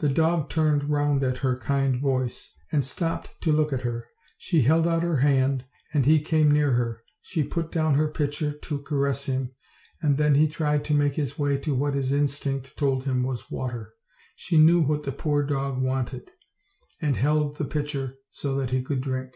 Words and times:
The 0.00 0.08
dog 0.08 0.50
turned 0.50 0.90
round 0.90 1.22
at 1.22 1.36
her 1.36 1.56
kind 1.56 1.94
voice, 2.00 2.52
and 2.72 2.84
stopped 2.84 3.30
to 3.42 3.52
look 3.52 3.72
at 3.72 3.82
her; 3.82 4.08
she 4.36 4.62
held 4.62 4.88
out 4.88 5.04
her 5.04 5.18
hand, 5.18 5.66
and 5.94 6.04
he 6.04 6.20
came 6.20 6.50
near 6.50 6.72
her; 6.72 7.04
she 7.20 7.44
put 7.44 7.70
down 7.70 7.94
her 7.94 8.08
pitcher 8.08 8.50
to 8.50 8.78
caress 8.82 9.26
him, 9.26 9.54
and 10.00 10.16
then 10.16 10.34
he 10.34 10.48
tried 10.48 10.84
to 10.86 10.94
make 10.94 11.14
his 11.14 11.38
way 11.38 11.56
to 11.58 11.76
what 11.76 11.94
his 11.94 12.12
instinct 12.12 12.76
told 12.76 13.04
him 13.04 13.22
was 13.22 13.52
water; 13.52 13.92
she 14.34 14.58
knew 14.58 14.80
what 14.80 15.04
the 15.04 15.12
poor 15.12 15.44
dog 15.44 15.80
wanted, 15.80 16.32
and 17.00 17.14
held 17.14 17.54
the 17.56 17.64
pitcher 17.64 18.16
so 18.32 18.56
that 18.56 18.70
he 18.70 18.82
could 18.82 19.00
drink. 19.00 19.32